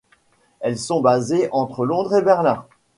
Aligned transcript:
Elles 0.61 0.79
sont 0.79 0.99
basées 0.99 1.47
entre 1.51 1.85
Londres 1.85 2.15
et 2.15 2.23
Berlin. 2.23 2.65